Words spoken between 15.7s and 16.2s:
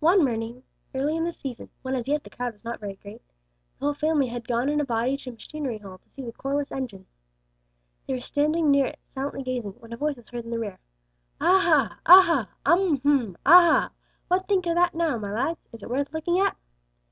is it worth